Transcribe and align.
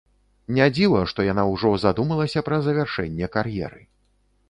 Не 0.55 0.65
дзіва, 0.77 1.01
што 1.11 1.27
яна 1.27 1.45
ўжо 1.53 1.73
задумалася 1.85 2.45
пра 2.51 2.61
завяршэнне 2.71 3.33
кар'еры. 3.41 3.81